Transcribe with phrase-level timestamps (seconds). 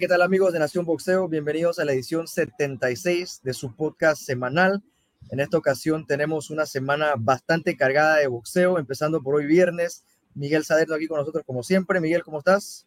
[0.00, 1.28] ¿qué tal amigos de Nación Boxeo?
[1.28, 4.82] Bienvenidos a la edición 76 de su podcast semanal.
[5.28, 10.02] En esta ocasión tenemos una semana bastante cargada de boxeo, empezando por hoy viernes.
[10.34, 12.00] Miguel Saderno aquí con nosotros como siempre.
[12.00, 12.86] Miguel, ¿cómo estás?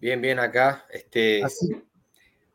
[0.00, 0.84] Bien, bien acá.
[0.90, 1.42] Este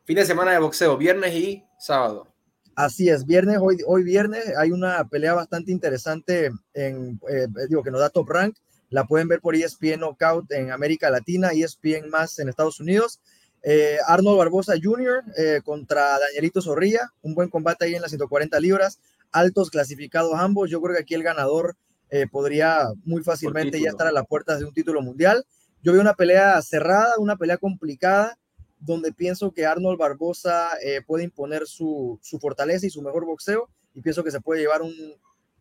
[0.04, 2.28] fin de semana de boxeo, viernes y sábado.
[2.74, 7.90] Así es, viernes, hoy, hoy viernes hay una pelea bastante interesante en, eh, digo, que
[7.90, 8.54] nos da top rank.
[8.90, 13.22] La pueden ver por ESPN Knockout en América Latina, ESPN más en Estados Unidos.
[13.62, 15.24] Eh, Arnold Barbosa Jr.
[15.36, 19.00] Eh, contra Danielito Zorrilla, un buen combate ahí en las 140 libras,
[19.32, 20.70] altos clasificados ambos.
[20.70, 21.76] Yo creo que aquí el ganador
[22.10, 25.44] eh, podría muy fácilmente ya estar a las puertas de un título mundial.
[25.82, 28.38] Yo veo una pelea cerrada, una pelea complicada,
[28.80, 30.70] donde pienso que Arnold Barbosa
[31.06, 34.82] puede imponer su, su fortaleza y su mejor boxeo, y pienso que se puede llevar
[34.82, 34.94] un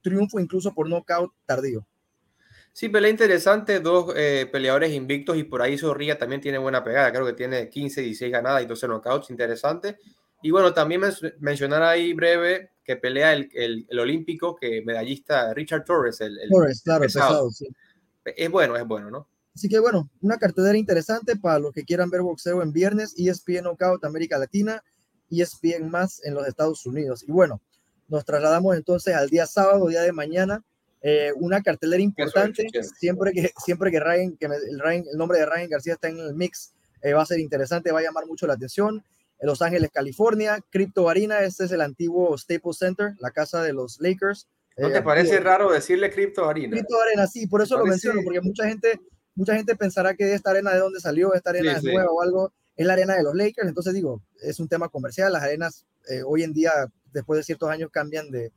[0.02, 1.86] triunfo incluso por nocaut tardío.
[2.78, 7.12] Sí, pelea interesante, dos eh, peleadores invictos y por ahí Zorrilla también tiene buena pegada,
[7.12, 9.98] creo que tiene 15, 16 ganadas y 12 knockouts, interesante.
[10.44, 11.02] Y bueno, también
[11.40, 13.50] mencionar ahí breve que pelea el,
[13.90, 16.22] el, olímpico, que medallista Richard Torres.
[16.22, 17.50] El, Torres, claro, pesado.
[17.50, 17.68] sí.
[18.24, 19.28] Es bueno, es bueno, ¿no?
[19.56, 23.64] Así que bueno, una cartelera interesante para los que quieran ver boxeo en viernes, ESPN
[23.64, 24.84] Knockout América Latina,
[25.32, 27.24] ESPN más en los Estados Unidos.
[27.28, 27.60] Y bueno,
[28.08, 30.64] nos trasladamos entonces al día sábado, día de mañana,
[31.02, 32.68] eh, una cartelera importante,
[32.98, 36.34] siempre que, siempre que, Ryan, que el, el, nombre de Ryan García está en el
[36.34, 36.74] mix,
[37.04, 39.04] eh, va a ser interesante, va a llamar mucho la atención.
[39.40, 43.74] En Los Ángeles, California, Crypto Arena, este es el antiguo Staples Center, la casa de
[43.74, 44.48] los Lakers.
[44.78, 46.72] ¿No te eh, parece raro decirle Crypto Arena?
[46.72, 49.00] Crypto Arena, sí, por eso lo menciono, porque mucha gente,
[49.36, 52.52] mucha gente pensará que esta arena de dónde salió, esta arena es nueva o algo,
[52.76, 55.86] es la arena de los Lakers, entonces digo, es un tema comercial, las arenas
[56.26, 56.72] hoy en día,
[57.12, 58.52] después de ciertos años, cambian de,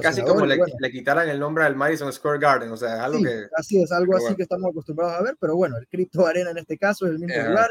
[0.00, 0.58] Casi como le,
[0.92, 3.46] quitaran el nombre al Madison Square Garden, o sea, algo que...
[3.56, 6.58] Así es, algo así que estamos acostumbrados a ver, pero bueno, el Crypto Arena en
[6.58, 7.70] este caso es el mismo lugar.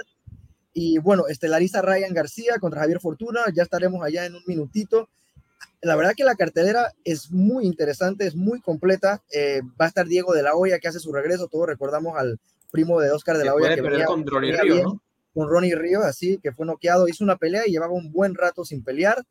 [0.73, 5.07] Y bueno, estelariza Ryan García contra Javier Fortuna, ya estaremos allá en un minutito.
[5.81, 9.21] La verdad que la cartelera es muy interesante, es muy completa.
[9.31, 12.39] Eh, va a estar Diego de la Hoya que hace su regreso, todos recordamos al
[12.71, 13.75] primo de Oscar de la Hoya.
[13.75, 15.01] Que con Ronnie Ríos, ¿no?
[15.33, 18.65] Con Ronnie Ríos, así que fue noqueado, hizo una pelea y llevaba un buen rato
[18.65, 19.23] sin pelear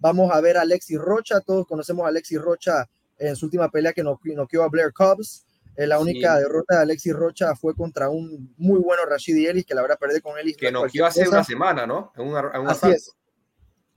[0.00, 1.40] Vamos a ver a Alexis Rocha.
[1.40, 2.88] Todos conocemos a Alexis Rocha
[3.18, 5.44] en su última pelea que noqueó a Blair Cobbs.
[5.76, 9.74] Eh, la única derrota de Alexis Rocha fue contra un muy bueno Rashid Ellis, que
[9.74, 10.54] la verdad perder con él.
[10.56, 12.12] Que noqueó hace una semana, ¿no?
[12.16, 13.14] En un Así es.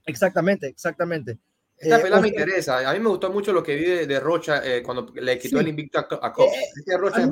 [0.06, 1.38] Exactamente, exactamente.
[1.76, 2.88] Esta eh, pelea me interesa.
[2.88, 5.68] A mí me gustó mucho lo que vi de, Rocha eh, cuando le quitó el
[5.68, 6.52] invicto a, Cobbs.
[6.76, 7.28] este Rocha es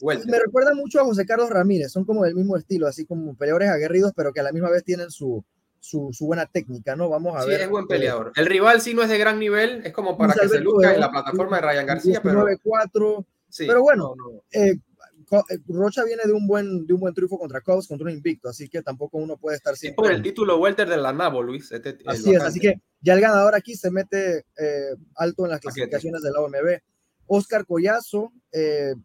[0.00, 0.22] bueno.
[0.26, 1.92] Me recuerda mucho a José Carlos Ramírez.
[1.92, 4.84] Son como del mismo estilo, así como peleadores aguerridos, pero que a la misma vez
[4.84, 5.44] tienen su,
[5.86, 7.08] su, buena técnica, ¿no?
[7.08, 7.58] Vamos a ver.
[7.58, 8.32] Sí, es buen eh, peleador.
[8.34, 11.00] El rival sí no es de gran nivel, es como para que se luzca en
[11.00, 12.46] la plataforma de Ryan García, pero...
[12.62, 13.26] 4
[13.58, 14.14] pero bueno,
[14.50, 18.12] eh, eh, Rocha viene de un buen de un buen triunfo contra Cobbs, contra un
[18.12, 19.96] invicto, así que tampoco uno puede estar siempre...
[19.96, 21.72] por el título welter de la Nabo, Luis.
[21.72, 24.44] Este, así es, así que ya el ganador aquí se mete
[25.14, 26.80] alto en las clasificaciones de la OMB.
[27.28, 28.32] Oscar Collazo,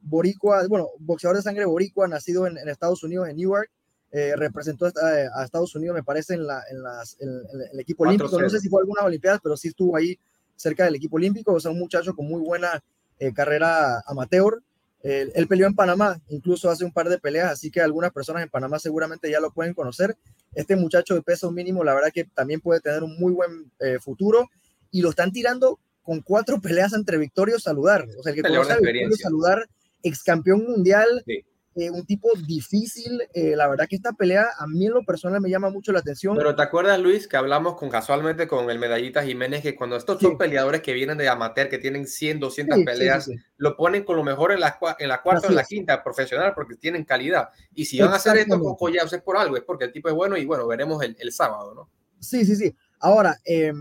[0.02, 3.70] boricua, bueno, boxeador de sangre boricua, nacido en, en Estados Unidos, en Newark,
[4.14, 8.40] eh, representó a, Estados Unidos, me parece, en, la, en, las, el equipo olímpico.
[8.40, 10.20] No sé si fue algunas Olimpiadas, pero sí estuvo ahí
[10.56, 11.54] cerca del equipo olímpico.
[11.54, 12.84] O sea, un muchacho con muy buena
[13.20, 14.62] eh, carrera amateur.
[15.02, 18.50] él peleó en Panamá, incluso hace un par de peleas, así que algunas personas en
[18.50, 20.18] Panamá seguramente ya lo pueden conocer.
[20.54, 23.98] Este muchacho de peso mínimo, la verdad que también puede tener un muy buen eh,
[24.00, 24.50] futuro
[24.92, 28.06] y lo están tirando con cuatro peleas entre Victorio Saludar.
[28.20, 29.70] O sea, el que conoce a Victorio Saludar,
[30.04, 31.46] ex campeón mundial, sí.
[31.74, 33.22] Eh, un tipo difícil.
[33.34, 36.00] Eh, la verdad que esta pelea a mí en lo personal me llama mucho la
[36.00, 36.36] atención.
[36.36, 40.20] Pero ¿te acuerdas, Luis, que hablamos con casualmente con el medallita Jiménez, que cuando estos
[40.20, 44.24] son peleadores que vienen de amateur, que tienen 100, 200 peleas, lo ponen con lo
[44.24, 47.50] mejor en la, en la cuarta o en la quinta profesional porque tienen calidad.
[47.74, 50.10] Y si van a hacer esto con Collazo es por algo, es porque el tipo
[50.10, 51.90] es bueno y bueno, veremos el, el sábado, ¿no?
[52.20, 52.76] Sí, sí, sí.
[53.00, 53.72] Ahora, eh,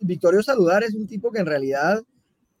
[0.00, 2.02] Victorio Saludar es un tipo que en realidad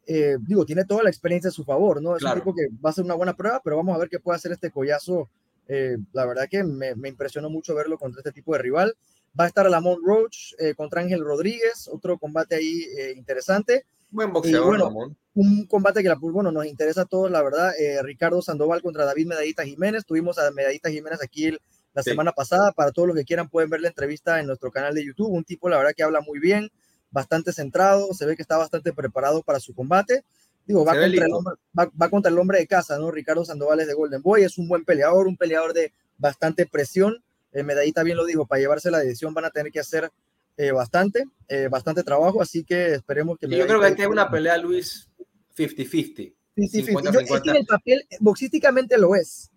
[0.06, 2.16] eh, digo, tiene toda la experiencia a su favor, ¿no?
[2.16, 4.18] Es un tipo que va a ser una buena prueba, pero vamos a ver qué
[4.18, 5.28] puede hacer este collazo.
[5.66, 8.94] Eh, la verdad que me, me, impresionó mucho verlo contra este tipo de rival.
[9.38, 12.84] Va a estar Lamont Roach eh, contra Ángel Rodríguez, otro combate ahí
[13.16, 13.86] interesante.
[14.10, 17.72] Buen boxeador, bueno, Un combate que bueno, nos interesa a todos, la verdad.
[18.02, 20.04] Ricardo Sandoval contra David Medallita Jiménez.
[20.04, 21.50] Tuvimos a Medallita Jiménez aquí
[21.94, 22.70] la semana pasada.
[22.70, 25.30] Para todos los que quieran pueden ver la entrevista en nuestro canal de YouTube.
[25.30, 26.70] Un tipo, la verdad, que habla muy bien
[27.14, 30.24] bastante centrado, se ve que está bastante preparado para su combate.
[30.66, 33.10] Digo, va contra, el hombre, va, contra, el hombre, de casa, ¿no?
[33.10, 37.22] Ricardo Sandoval es de Golden Boy, es un buen peleador, un peleador de bastante presión.
[37.52, 40.10] Eh, Medallita bien lo dijo, para llevarse la decisión van a tener que hacer
[40.56, 43.46] eh, bastante, eh, bastante trabajo, así que esperemos que...
[43.48, 45.08] Yo creo que hay que una pelea, Luis,
[45.56, 46.34] 50-50.
[46.56, 49.50] Sí, sí, el papel, boxísticamente lo es,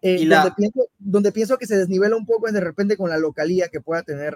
[0.00, 3.10] Eh, y donde, pienso, donde, pienso, que se desnivela un poco es de repente con
[3.10, 4.34] la localía que pueda tener.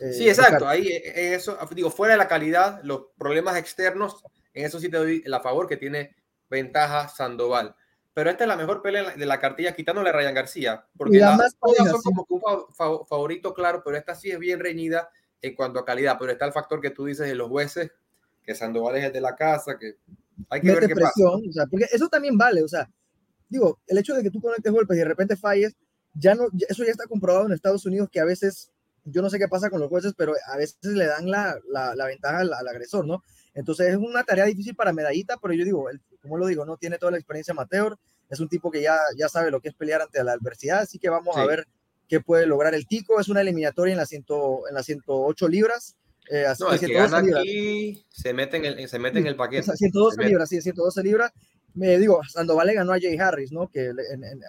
[0.00, 0.68] Eh, sí, exacto.
[0.68, 4.96] Ahí, en eso, digo, fuera de la calidad, los problemas externos, en eso sí te
[4.96, 6.16] doy la favor que tiene
[6.50, 7.74] ventaja Sandoval.
[8.12, 11.56] Pero esta es la mejor pelea de la cartilla, quitándole a Ryan García, porque las
[11.58, 15.10] todas son como un favorito claro, pero esta sí es bien reñida
[15.42, 16.16] en cuanto a calidad.
[16.18, 17.90] Pero está el factor que tú dices de los jueces,
[18.44, 19.96] que Sandoval es el de la casa, que
[20.48, 22.88] hay que ver qué presión, O sea, porque eso también vale, o sea,
[23.48, 25.76] digo, el hecho de que tú conectes golpes y de repente falles,
[26.14, 28.70] ya no, eso ya está comprobado en Estados Unidos que a veces,
[29.04, 32.06] yo no sé qué pasa con los jueces, pero a veces le dan la, la,
[32.06, 33.22] ventaja al, agresor, ¿no?
[33.54, 35.88] Entonces es una tarea difícil para Medallita, pero yo digo,
[36.22, 37.96] como lo digo, no tiene toda la experiencia amateur,
[38.30, 40.98] es un tipo que ya, ya sabe lo que es pelear ante la adversidad, así
[40.98, 41.66] que vamos a ver
[42.08, 43.20] qué puede lograr el Tico.
[43.20, 45.96] Es una eliminatoria en las, ciento, en las 108 libras.
[46.30, 49.36] Eh, así no, el que gana aquí se mete en el, se mete en el
[49.36, 49.76] paquete.
[49.76, 51.32] 112 libras, sí, 112 libras
[51.74, 53.68] me digo, Sandoval le ganó a Jay Harris, ¿no?
[53.68, 53.90] Que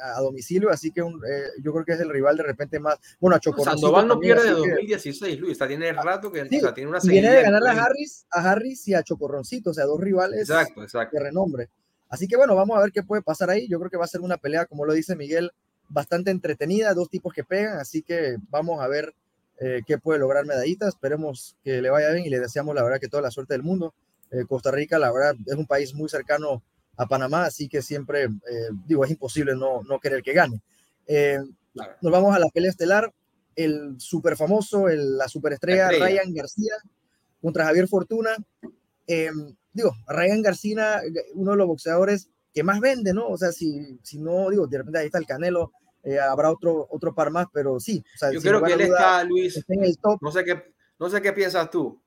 [0.04, 3.36] a domicilio, así que eh, yo creo que es el rival de repente más, bueno,
[3.36, 3.74] a Chocorrón.
[3.74, 7.66] Sandoval no pierde de 2016, Luis, está tiene rato que tiene una Viene de ganar
[7.66, 11.70] a Harris, a Harris y a Chocorroncito, o sea, dos rivales de renombre.
[12.10, 13.68] Así que bueno, vamos a ver qué puede pasar ahí.
[13.68, 15.52] Yo creo que va a ser una pelea, como lo dice Miguel,
[15.90, 19.14] bastante entretenida, dos tipos que pegan, así que vamos a ver
[19.60, 20.88] eh, qué puede lograr Medallita.
[20.88, 23.64] Esperemos que le vaya bien y le deseamos la verdad que toda la suerte del
[23.64, 23.94] mundo.
[24.32, 26.62] Eh, Costa Rica, la verdad, es un país muy cercano
[26.98, 30.62] a Panamá, así que siempre, eh, digo, es imposible no, no querer que gane.
[31.08, 31.40] Eh,
[32.02, 33.14] nos vamos a la pelea estelar,
[33.56, 36.74] el super famoso, el, la superestrella Ryan García
[37.42, 38.36] contra Javier Fortuna.
[39.08, 39.32] Eh,
[39.74, 41.02] digo, Ryan García,
[41.34, 43.28] uno de los boxeadores que más vende, ¿no?
[43.28, 45.72] O sea, si, si no, digo, de repente ahí está el Canelo,
[46.22, 48.04] habrá otro, otro par más, pero sí.
[48.16, 50.20] O sea, Yo creo que él está, Luis, en el top.
[50.22, 50.64] No sé qué,
[50.98, 52.02] no sé qué piensas tú,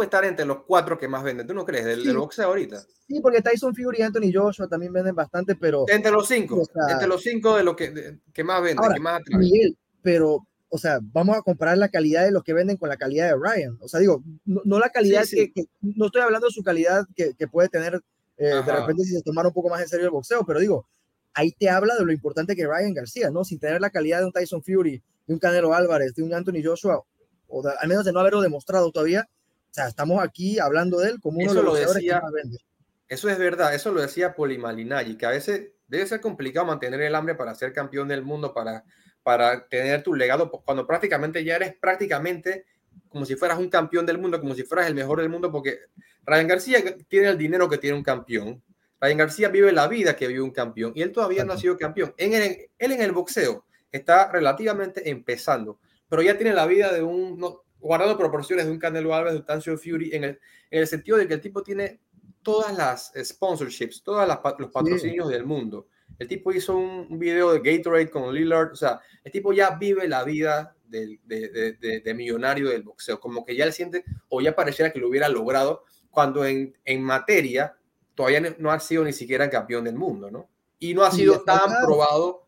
[0.00, 1.46] puede estar entre los cuatro que más venden.
[1.46, 1.84] ¿Tú no crees?
[1.84, 2.80] Del, boxeo ahorita.
[3.06, 5.84] Sí, porque Tyson Fury y Anthony Joshua también venden bastante, pero.
[5.88, 6.62] Entre los cinco.
[6.90, 11.00] entre los cinco de los que, que más venden, que más Miguel, pero, o sea,
[11.02, 13.76] vamos a comparar la calidad de los que venden con la calidad de Ryan.
[13.82, 15.52] O sea, digo, no, la calidad Que,
[15.82, 18.00] No estoy hablando de su calidad que, que puede tener
[18.38, 20.86] eh, de repente si se tomara un poco más en serio el boxeo, pero digo,
[21.34, 23.44] ahí te habla de lo importante que Ryan García, ¿no?
[23.44, 26.62] Sin tener la calidad de un Tyson Fury, de un Canelo Álvarez, de un Anthony
[26.64, 27.02] Joshua,
[27.48, 29.28] o al menos de no haberlo demostrado todavía
[29.70, 32.58] o sea, estamos aquí hablando de él como uno de los decía, que vende.
[33.06, 37.14] Eso es verdad, eso lo decía Polimalinagi, que a veces debe ser complicado mantener el
[37.14, 38.84] hambre para ser campeón del mundo, para,
[39.22, 42.66] para tener tu legado, cuando prácticamente ya eres prácticamente
[43.08, 45.78] como si fueras un campeón del mundo, como si fueras el mejor del mundo, porque
[46.24, 46.78] Ryan García
[47.08, 48.62] tiene el dinero que tiene un campeón.
[49.00, 51.76] Ryan García vive la vida que vive un campeón y él todavía no ha sido
[51.76, 52.14] campeón.
[52.16, 55.78] En él en el boxeo está relativamente empezando,
[56.08, 57.40] pero ya tiene la vida de un,
[57.80, 60.40] guardando proporciones de un Canelo Alves, de un Tancio Fury, en el,
[60.70, 62.00] en el sentido de que el tipo tiene
[62.42, 64.26] todas las sponsorships, todos
[64.58, 65.88] los patrocinios del mundo.
[66.18, 70.08] El tipo hizo un, video de Gatorade con Lillard, o sea, el tipo ya vive
[70.08, 74.54] la vida de, de, de, millonario del boxeo, como que ya le siente, o ya
[74.54, 77.76] pareciera que lo hubiera logrado, cuando en, en materia
[78.14, 80.48] todavía no ha sido ni siquiera campeón del mundo, ¿no?
[80.78, 82.46] Y no ha sido tan probado,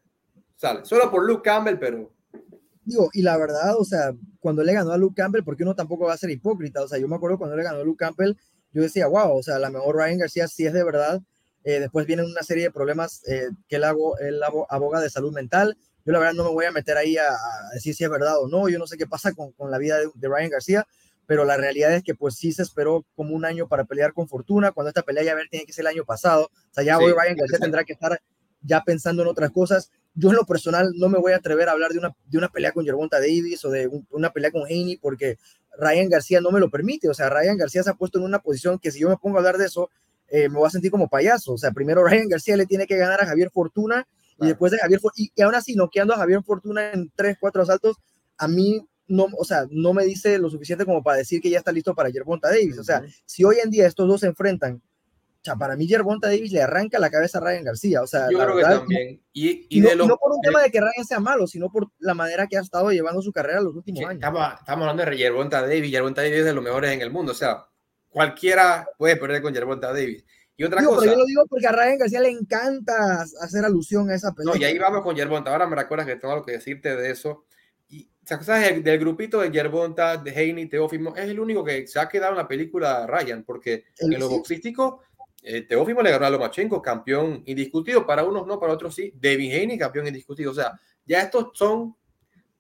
[0.57, 2.13] sale, solo por Luke Campbell, pero
[2.85, 6.07] digo, y la verdad, o sea, cuando le ganó a Luke Campbell, porque uno tampoco
[6.07, 8.35] va a ser hipócrita, o sea, yo me acuerdo cuando le ganó a Luke Campbell,
[8.73, 11.21] yo decía, wow, o sea, la mejor Ryan García sí es de verdad.
[11.65, 15.33] Eh, después vienen una serie de problemas eh, que él, hago, él aboga de salud
[15.33, 15.77] mental.
[16.05, 17.29] Yo la verdad no me voy a meter ahí a,
[17.73, 19.99] decir si es verdad o no, yo no sé qué pasa con, con la vida
[19.99, 20.87] de, de, Ryan García,
[21.27, 24.27] pero la realidad es que pues sí se esperó como un año para pelear con
[24.27, 26.99] Fortuna, cuando esta pelea ya ver tiene que ser el año pasado, o sea, ya
[26.99, 28.21] hoy Ryan García tendrá que estar
[28.63, 29.91] ya pensando en otras cosas.
[30.15, 32.49] Yo en lo personal no me voy a atrever a hablar de una, de una
[32.49, 35.39] pelea con Gervonta Davis o de una pelea con Haney porque
[35.79, 37.09] Ryan García no me lo permite.
[37.09, 39.37] O sea, Ryan García se ha puesto en una posición que si yo me pongo
[39.37, 39.91] a hablar de eso,
[40.29, 41.53] eh, me voy a sentir como payaso.
[41.53, 44.07] O sea, primero Ryan García le tiene que ganar a Javier Fortuna
[44.41, 47.63] y después de Javier Fortuna, y, aún así noqueando a Javier Fortuna en tres, cuatro
[47.63, 47.97] asaltos,
[48.39, 51.59] a mí no, o sea, no me dice lo suficiente como para decir que ya
[51.59, 52.79] está listo para Gervonta Davis.
[52.79, 54.81] O sea, si hoy en día estos dos se enfrentan
[55.43, 58.01] o sea, para mí Gervonta Davis le arranca la cabeza a Ryan García.
[58.01, 59.21] O sea, yo creo que también.
[59.33, 62.57] Y, no, por un tema de que Ryan sea malo, sino por la manera que
[62.57, 64.23] ha estado llevando su carrera los últimos años.
[64.23, 65.91] Estamos, hablando de Gervonta Davis.
[65.91, 67.33] Gervonta Davis es de los mejores en el mundo.
[67.33, 67.67] O sea,
[68.09, 70.25] cualquiera puede perder con Gervonta Davis.
[70.57, 71.01] Y otra cosa.
[71.01, 74.55] Pero yo lo digo porque a Ryan García le encanta hacer alusión a esa pelea.
[74.55, 75.51] No, y ahí vamos con Gervonta.
[75.51, 77.47] Ahora me recuerdas que tengo algo que decirte de eso.
[77.89, 78.85] Y, ¿sabes?
[78.85, 82.39] Del, grupito de Gervonta, de Haney, Teófimo, es el único que se ha quedado en
[82.39, 85.03] la película Ryan, porque en lo boxístico
[85.43, 89.13] eh, Teófimo le ganó a Lomachenko, campeón indiscutido, para unos no, para otros sí.
[89.21, 90.53] David Haney, campeón indiscutido.
[90.53, 91.97] O sea, ya estos son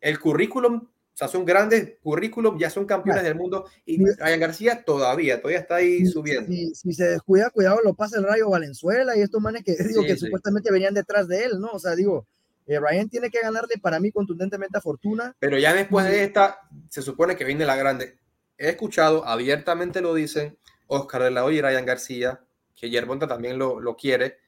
[0.00, 4.84] el currículum O sea, son grandes currículum, ya son campeones del mundo y Ryan García
[4.84, 6.50] todavía, todavía está ahí subiendo.
[6.74, 10.16] Si, se descuida, cuidado, lo pasa el Rayo Valenzuela y estos manes que digo que
[10.16, 11.70] supuestamente venían detrás de él, ¿no?
[11.70, 12.26] O sea, digo,
[12.66, 15.36] eh, Ryan tiene que ganarle para mí contundentemente a Fortuna.
[15.38, 16.58] Pero ya después de esta,
[16.88, 18.18] se supone que viene la grande.
[18.58, 20.58] He escuchado, abiertamente lo dicen,
[20.88, 22.40] Oscar de la Hoya y Ryan García,
[22.74, 24.38] que Yerbonta también lo, lo quiere,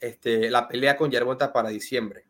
[0.00, 2.24] este, la pelea con Yerbonta para diciembre.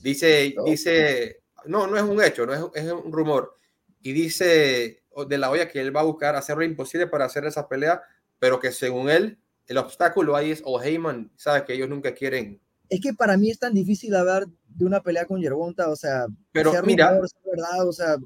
[0.00, 3.56] Dice, dice no, no es un hecho, no es, es un rumor.
[4.02, 7.44] Y dice de la olla que él va a buscar hacer lo imposible para hacer
[7.44, 8.02] esa pelea,
[8.38, 12.60] pero que según él, el obstáculo ahí es o Heyman, sabe que ellos nunca quieren.
[12.88, 16.26] Es que para mí es tan difícil hablar de una pelea con Yerbonta, o sea,
[16.52, 18.16] pero mira, verdad, o sea,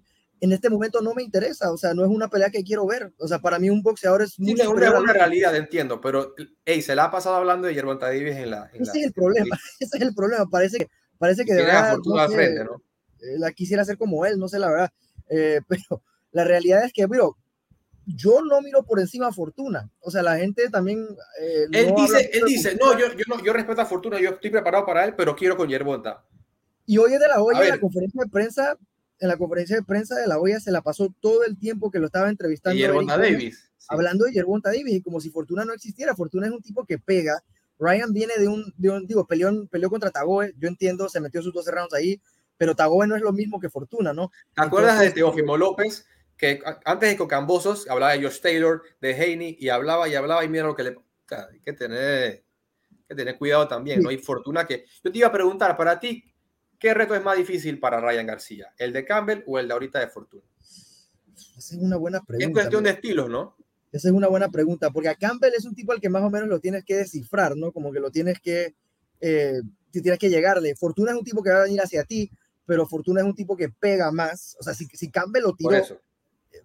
[0.40, 3.12] en este momento no me interesa, o sea, no es una pelea que quiero ver,
[3.18, 6.80] o sea, para mí un boxeador es muy sí, es una, realidad, entiendo, pero hey,
[6.82, 8.70] se la ha pasado hablando de Yerbonta Davis en la.
[8.72, 11.98] ese es el problema, ese es el problema, parece que parece que de verdad,
[12.30, 12.82] frente, ¿no?
[13.20, 14.90] Eh, la quisiera hacer como él, no sé la verdad.
[15.28, 17.36] Eh, pero la realidad es que, miro,
[18.06, 19.90] yo no miro por encima a Fortuna.
[20.00, 21.06] O sea, la gente también.
[21.40, 24.50] Eh, él, dice, él dice, no yo, yo no, yo respeto a Fortuna, yo estoy
[24.50, 26.24] preparado para él, pero quiero con Yerbonta.
[26.86, 28.76] Y hoy es de la olla, en la conferencia de prensa,
[29.20, 31.98] en la conferencia de prensa de la olla se la pasó todo el tiempo que
[31.98, 32.76] lo estaba entrevistando.
[32.76, 33.70] Yerbonta Davis.
[33.88, 36.14] Hablando de Yerbonta Davis, y como si Fortuna no existiera.
[36.14, 37.42] Fortuna es un tipo que pega.
[37.78, 41.42] Ryan viene de un, de un digo, peleó, peleó contra Tagoe, yo entiendo, se metió
[41.42, 42.20] sus 12 rounds ahí,
[42.56, 44.30] pero Tagoe no es lo mismo que Fortuna, ¿no?
[44.54, 46.06] ¿Te acuerdas de Teófimo López?
[46.36, 50.48] Que antes de Cocambosos hablaba de Josh Taylor, de Haney, y hablaba y hablaba, y
[50.48, 50.96] mira lo que le.
[51.30, 52.44] hay que tener,
[53.08, 54.08] que tener cuidado también, ¿no?
[54.08, 54.84] hay Fortuna que.
[55.02, 56.29] Yo te iba a preguntar, para ti,
[56.80, 58.74] ¿qué reto es más difícil para Ryan García?
[58.78, 60.42] ¿El de Campbell o el de ahorita de Fortuna?
[61.56, 62.46] Esa es una buena pregunta.
[62.46, 63.54] Es cuestión de estilos, ¿no?
[63.92, 66.30] Esa es una buena pregunta, porque a Campbell es un tipo al que más o
[66.30, 67.70] menos lo tienes que descifrar, ¿no?
[67.72, 68.74] Como que lo tienes que,
[69.20, 69.60] eh,
[69.90, 70.74] tienes que llegarle.
[70.74, 72.30] Fortuna es un tipo que va a venir hacia ti,
[72.64, 74.56] pero Fortuna es un tipo que pega más.
[74.58, 75.72] O sea, si, si Campbell lo tiró,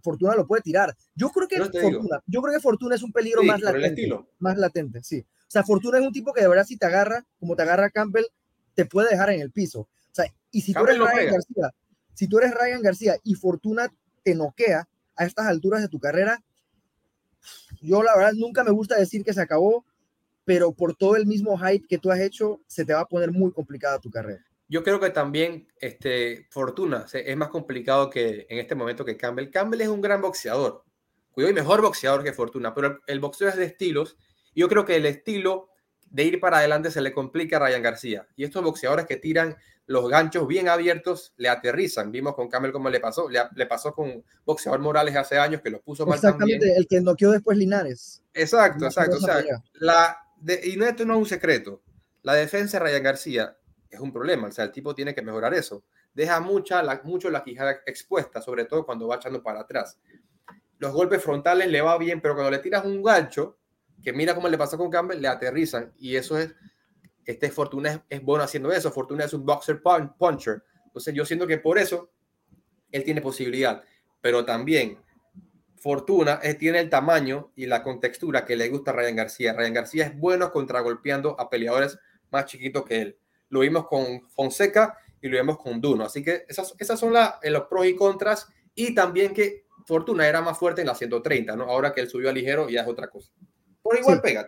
[0.02, 0.96] Fortuna lo puede tirar.
[1.16, 4.10] Yo creo que Fortuna, yo creo que Fortuna es un peligro más latente.
[4.40, 5.26] Más latente, sí.
[5.42, 7.90] O sea, Fortuna es un tipo que de verdad si te agarra, como te agarra
[7.90, 8.26] Campbell,
[8.76, 9.90] te puede dejar en el piso.
[10.16, 11.72] Sea, y si tú eres Ryan García,
[12.14, 13.94] si tú eres Ryan García y Fortuna
[14.24, 16.42] te noquea a estas alturas de tu carrera,
[17.82, 19.86] yo la verdad nunca me gusta decir que se acabó,
[20.46, 23.32] pero por todo el mismo hype que tú has hecho, se te va a poner
[23.32, 24.46] muy complicada tu carrera.
[24.70, 29.52] Yo creo que también este, Fortuna es más complicado que en este momento que Campbell.
[29.52, 30.86] Campbell es un gran boxeador,
[31.32, 34.16] cuidado y mejor boxeador que Fortuna, pero el, boxeo es de estilos.
[34.54, 35.68] Y yo creo que el estilo
[36.16, 38.28] de ir para adelante se le complica a Ryan García.
[38.38, 42.10] Y estos boxeadores que tiran los ganchos bien abiertos le aterrizan.
[42.10, 43.28] Vimos con Campbell cómo le pasó.
[43.30, 47.32] Le, pasó con boxeador Morales hace años que lo puso mal Exactamente, el que noqueó
[47.32, 48.24] después Linares.
[48.34, 49.18] Exacto, exacto.
[49.18, 49.44] O sea,
[49.74, 51.82] la de, y no, esto no es un secreto.
[52.22, 53.58] La defensa de Ryan García
[53.90, 54.48] es un problema.
[54.48, 55.84] O sea, el tipo tiene que mejorar eso.
[56.14, 60.00] Deja mucha, la, mucho la quijada expuesta, sobre todo cuando va echando para atrás.
[60.78, 63.58] Los golpes frontales le va bien, pero cuando le tiras un gancho,
[64.06, 65.92] que mira cómo le pasó con Campbell, le aterrizan.
[65.98, 66.56] Y eso es,
[67.26, 68.92] este Fortuna es, bueno haciendo eso.
[68.92, 69.82] Fortuna es un boxer
[70.18, 70.64] puncher.
[70.86, 72.12] Entonces yo siento que por eso
[72.92, 73.84] él tiene posibilidad.
[74.22, 75.00] Pero también
[75.76, 79.54] Fortuna es, tiene el tamaño y la contextura que le gusta a Ryan García.
[79.54, 81.98] Ryan García es bueno contragolpeando a peleadores
[82.30, 83.20] más chiquitos que él
[83.50, 86.06] lo vimos con Fonseca y lo vimos con Duno.
[86.06, 88.48] Así que esas, esas son la, los pros y contras.
[88.76, 91.66] Y también que Fortuna era más fuerte en la 130, ¿no?
[91.66, 93.32] Ahora que él subió a ligero ya es otra cosa.
[93.86, 94.48] Por igual pega.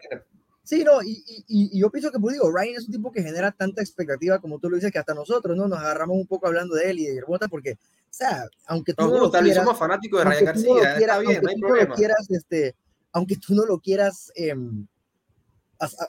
[0.64, 3.52] Sí, no, y, y, yo pienso que, pues digo, Ryan es un tipo que genera
[3.52, 5.68] tanta expectativa, como tú lo dices, que hasta nosotros, ¿no?
[5.68, 7.78] Nos agarramos un poco hablando de él y de Yerbota, porque, o
[8.10, 9.56] sea, aunque tú no, lo quieras...
[9.56, 11.96] somos fanáticos de Ryan García, está bien, no hay problema.
[11.96, 12.76] Quieras, este,
[13.12, 14.32] aunque tú no lo quieras...
[14.36, 14.56] Eh,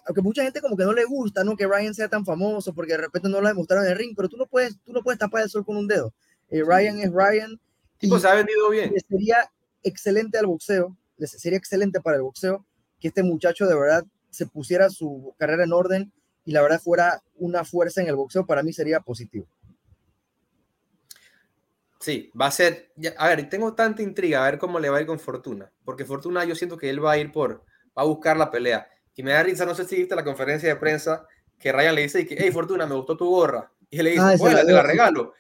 [0.07, 1.55] aunque mucha gente como que no le gusta, ¿no?
[1.55, 4.31] Que Ryan sea tan famoso porque de repente no lo demostraron en el ring, pero
[4.31, 6.15] tú no puedes, tú no puedes tapar el sol con un dedo.
[6.49, 7.61] Eh, Ryan es Ryan.
[8.01, 8.95] y se ha vendido bien.
[9.09, 12.65] Sería excelente al boxeo, sería excelente para el boxeo
[13.01, 16.13] que este muchacho de verdad se pusiera su carrera en orden
[16.45, 19.47] y la verdad fuera una fuerza en el boxeo, para mí sería positivo.
[22.01, 25.01] Sí, va a ser, a ver, tengo tanta intriga a ver cómo le va a
[25.01, 27.65] ir con Fortuna, porque Fortuna yo siento que él va a ir por,
[27.97, 30.69] va a buscar la pelea y me da risa, no sé si viste la conferencia
[30.69, 31.27] de prensa
[31.59, 33.71] que Ryan le dice que, hey Fortuna, me gustó tu gorra.
[33.91, 35.33] Y él le dice, ah, bueno, te la regalo.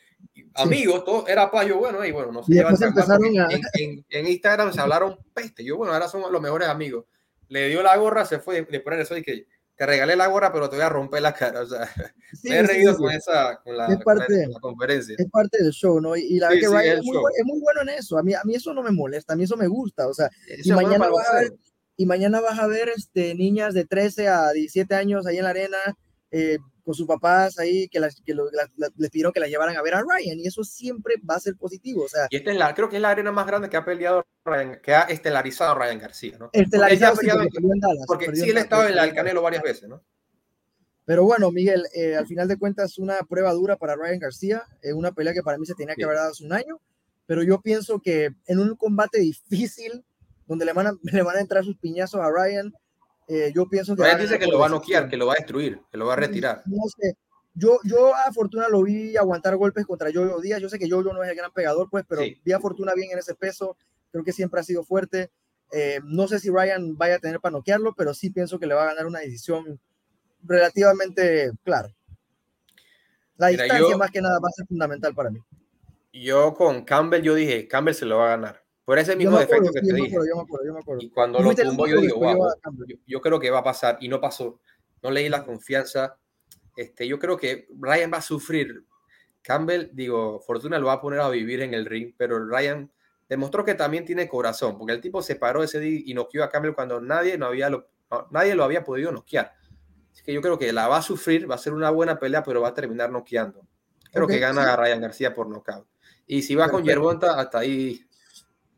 [0.54, 2.58] Amigos, todo era payo, bueno, y bueno, no sé.
[2.58, 5.64] en, en, Instagram se hablaron peste.
[5.64, 7.04] Yo, bueno, ahora somos los mejores amigos.
[7.48, 10.52] Le dio la gorra, se fue de poner eso y que te regalé la gorra,
[10.52, 11.62] pero te voy a romper la cara.
[11.62, 11.88] O sea,
[12.44, 13.86] me he reído con, esa, con la,
[14.60, 15.14] conferencia.
[15.18, 16.16] Es parte del show, ¿no?
[16.16, 18.18] Y, la verdad que Ryan es muy, es muy, bueno en eso.
[18.18, 20.08] A mí, a mí eso no me molesta, a mí eso me gusta.
[20.08, 20.28] O sea,
[20.62, 21.52] y mañana va a ver
[21.98, 25.50] y mañana vas a ver este, niñas de 13 a 17 años ahí en la
[25.50, 25.78] arena
[26.30, 28.34] eh, con sus papás ahí que, las, que
[28.96, 31.56] les pidieron que la llevaran a ver a Ryan y eso siempre va a ser
[31.56, 32.04] positivo.
[32.04, 33.84] O sea, y esta es la, creo que es la arena más grande que ha
[33.84, 36.50] peleado Ryan, que ha estelarizado Ryan García, ¿no?
[36.52, 40.02] Estelarizado porque, Dallas, porque sí, él ha estado en el Canelo varias veces, ¿no?
[41.04, 44.92] Pero bueno, Miguel, eh, al final de cuentas, una prueba dura para Ryan García, es
[44.92, 46.80] una pelea que para mí se tenía que haber dado hace un año,
[47.24, 50.04] pero yo pienso que en un combate difícil,
[50.46, 52.72] donde le van a, le van a entrar sus piñazos a Ryan,
[53.26, 54.02] eh, yo pienso que...
[54.02, 56.12] Ryan dice que lo va a noquear, que lo va a destruir, que lo va
[56.12, 56.62] a retirar.
[56.66, 57.16] No, sé,
[57.54, 61.12] yo, yo a Fortuna lo vi aguantar golpes contra Jojo Díaz, yo sé que Jojo
[61.12, 63.76] no es el gran pegador, pues, pero vi a Fortuna bien en ese peso,
[64.10, 65.30] creo que siempre ha sido fuerte.
[65.72, 68.74] Eh, no sé si Ryan vaya a tener para noquearlo, pero sí pienso que le
[68.74, 69.78] va a ganar una decisión
[70.42, 71.88] relativamente claro.
[73.36, 75.40] La distancia más que nada va a ser fundamental para mí.
[76.12, 78.64] Yo con Campbell, yo dije, Campbell se lo va a ganar.
[78.84, 80.16] Por ese mismo defecto que te dije.
[81.00, 82.54] Y cuando lo tumbo, yo digo, wow,
[83.06, 83.98] yo, creo que va a pasar.
[84.00, 84.60] Y no pasó.
[85.02, 86.18] No leí la confianza.
[86.74, 88.86] Este, yo creo que Ryan va a sufrir.
[89.42, 92.90] Campbell, digo, Fortuna lo va a poner a vivir en el ring, pero Ryan
[93.28, 96.48] demostró que también tiene corazón, porque el tipo se paró ese día y noqueó a
[96.48, 97.88] Campbell cuando nadie, no había lo,
[98.30, 99.58] nadie lo había podido noquear
[100.28, 102.60] que yo creo que la va a sufrir, va a ser una buena pelea, pero
[102.60, 103.66] va a terminar noqueando.
[104.12, 105.86] Creo que gana a Ryan García por nocaut.
[106.26, 108.00] Y si va con Yerbonta, hasta ahí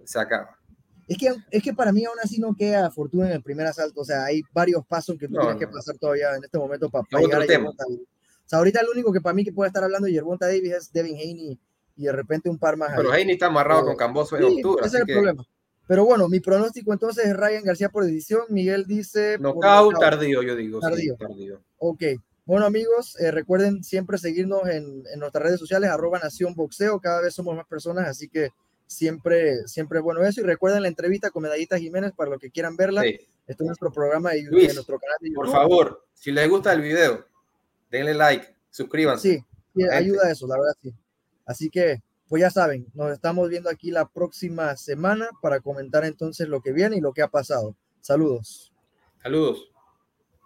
[0.04, 0.56] se acaba.
[1.08, 4.02] Es que, es que para mí aún así no queda fortuna en el primer asalto.
[4.02, 7.04] O sea, hay varios pasos que tú tienes que pasar todavía en este momento para,
[7.20, 7.84] llegar a Yerbonta.
[7.84, 7.98] O
[8.46, 10.92] sea, ahorita el único que para mí que puede estar hablando de Yerbonta Davis es
[10.92, 11.60] Devin Haney
[11.96, 12.92] y de repente un par más.
[12.96, 14.86] Pero Haney está amarrado con Camboso en octubre.
[14.86, 15.44] Ese es el problema.
[15.86, 18.42] Pero bueno, mi pronóstico entonces es Ryan García por decisión.
[18.48, 19.38] Miguel dice.
[19.38, 20.78] Knockout tardío, yo digo.
[20.78, 21.16] Tardío.
[21.16, 21.60] tardío.
[21.78, 22.02] Ok.
[22.44, 27.00] Bueno, amigos, eh, recuerden siempre seguirnos en, en, nuestras redes sociales, arroba Nación Boxeo.
[27.00, 28.50] Cada vez somos más personas, así que
[28.86, 30.40] siempre, siempre es bueno eso.
[30.40, 33.04] Y recuerden la entrevista con Medallita Jiménez para los que quieran verla.
[33.04, 35.44] Este es nuestro programa y en nuestro canal de YouTube.
[35.44, 37.24] Por favor, si les gusta el video,
[37.90, 39.44] denle like, suscríbanse.
[39.74, 40.94] Sí, ayuda eso, la verdad, sí.
[41.46, 46.46] Así que pues ya saben, nos estamos viendo aquí la próxima semana para comentar entonces
[46.48, 47.74] lo que viene y lo que ha pasado.
[48.00, 48.72] Saludos.
[49.20, 49.68] Saludos.